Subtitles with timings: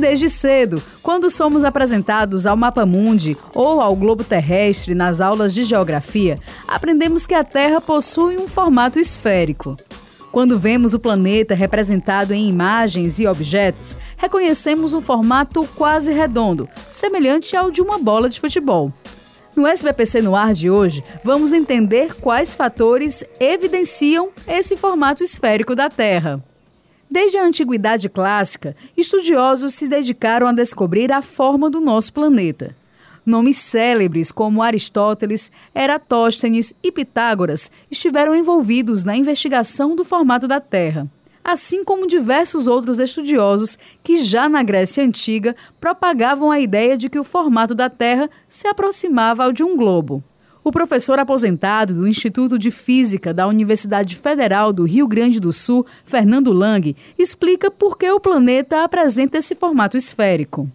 [0.00, 5.62] Desde cedo, quando somos apresentados ao mapa mundi ou ao globo terrestre nas aulas de
[5.62, 9.76] geografia, aprendemos que a Terra possui um formato esférico.
[10.32, 17.54] Quando vemos o planeta representado em imagens e objetos, reconhecemos um formato quase redondo, semelhante
[17.54, 18.90] ao de uma bola de futebol.
[19.54, 25.90] No SBPC no ar de hoje, vamos entender quais fatores evidenciam esse formato esférico da
[25.90, 26.42] Terra.
[27.10, 32.76] Desde a antiguidade clássica, estudiosos se dedicaram a descobrir a forma do nosso planeta.
[33.26, 41.10] Nomes célebres como Aristóteles, Eratóstenes e Pitágoras estiveram envolvidos na investigação do formato da Terra,
[41.42, 47.18] assim como diversos outros estudiosos que já na Grécia Antiga propagavam a ideia de que
[47.18, 50.22] o formato da Terra se aproximava ao de um globo.
[50.62, 55.86] O professor aposentado do Instituto de Física da Universidade Federal do Rio Grande do Sul,
[56.04, 60.68] Fernando Lang, explica por que o planeta apresenta esse formato esférico.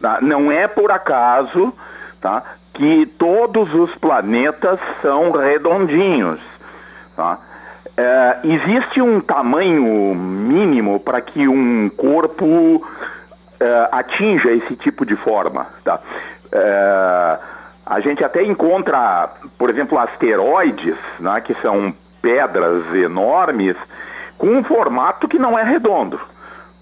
[0.00, 0.20] Tá?
[0.20, 1.72] Não é por acaso
[2.20, 6.38] tá, que todos os planetas são redondinhos.
[7.16, 7.38] Tá?
[7.96, 12.86] É, existe um tamanho mínimo para que um corpo
[13.58, 15.66] é, atinja esse tipo de forma.
[15.84, 16.00] Tá?
[16.52, 17.23] É,
[17.86, 23.76] a gente até encontra, por exemplo, asteroides, né, que são pedras enormes,
[24.38, 26.18] com um formato que não é redondo,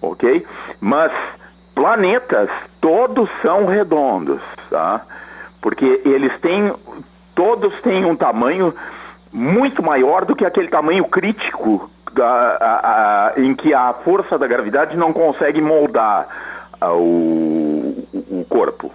[0.00, 0.46] ok?
[0.80, 1.12] Mas
[1.74, 2.48] planetas,
[2.80, 5.02] todos são redondos, tá?
[5.60, 6.72] Porque eles têm,
[7.34, 8.74] todos têm um tamanho
[9.32, 14.46] muito maior do que aquele tamanho crítico da, a, a, em que a força da
[14.46, 16.28] gravidade não consegue moldar
[16.80, 18.92] a, o, o corpo.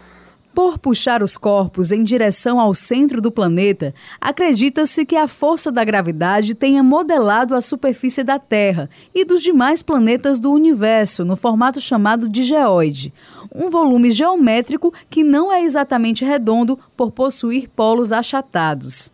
[0.58, 5.84] Por puxar os corpos em direção ao centro do planeta, acredita-se que a força da
[5.84, 11.80] gravidade tenha modelado a superfície da Terra e dos demais planetas do universo no formato
[11.80, 13.14] chamado de geoide,
[13.54, 19.12] um volume geométrico que não é exatamente redondo por possuir polos achatados.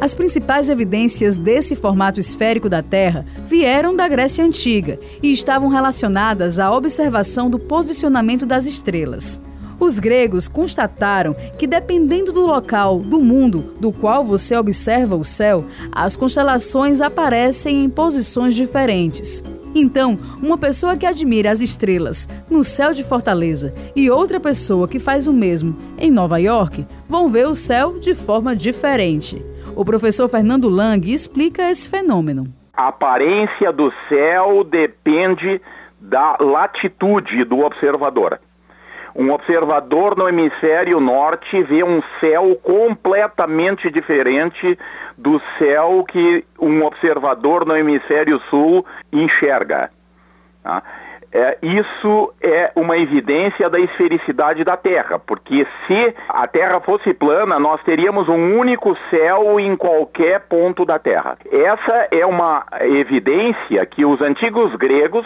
[0.00, 6.60] As principais evidências desse formato esférico da Terra vieram da Grécia Antiga e estavam relacionadas
[6.60, 9.40] à observação do posicionamento das estrelas.
[9.80, 15.64] Os gregos constataram que, dependendo do local do mundo do qual você observa o céu,
[15.90, 19.42] as constelações aparecem em posições diferentes.
[19.74, 24.98] Então, uma pessoa que admira as estrelas no céu de Fortaleza e outra pessoa que
[24.98, 29.42] faz o mesmo em Nova York vão ver o céu de forma diferente.
[29.74, 32.52] O professor Fernando Lang explica esse fenômeno.
[32.74, 35.60] A aparência do céu depende
[36.00, 38.40] da latitude do observador.
[39.14, 44.78] Um observador no hemisfério norte vê um céu completamente diferente
[45.16, 49.90] do céu que um observador no hemisfério sul enxerga.
[50.62, 50.82] Tá?
[51.32, 57.58] É, isso é uma evidência da esfericidade da Terra, porque se a Terra fosse plana,
[57.58, 61.38] nós teríamos um único céu em qualquer ponto da Terra.
[61.50, 65.24] Essa é uma evidência que os antigos gregos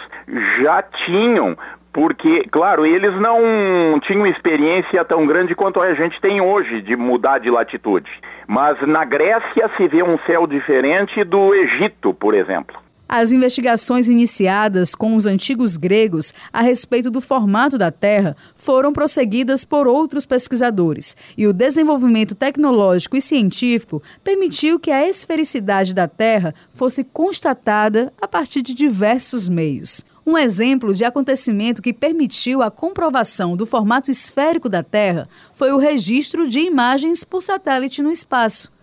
[0.61, 1.57] já tinham
[1.91, 7.39] porque, claro, eles não tinham experiência tão grande quanto a gente tem hoje de mudar
[7.39, 8.11] de latitude.
[8.45, 12.84] Mas na Grécia se vê um céu diferente do Egito, por exemplo.
[13.07, 19.63] As investigações iniciadas com os antigos gregos a respeito do formato da Terra foram prosseguidas
[19.63, 26.53] por outros pesquisadores, e o desenvolvimento tecnológico e científico permitiu que a esfericidade da Terra
[26.73, 30.03] fosse constatada a partir de diversos meios.
[30.25, 35.77] Um exemplo de acontecimento que permitiu a comprovação do formato esférico da Terra foi o
[35.77, 38.74] registro de imagens por satélite no espaço.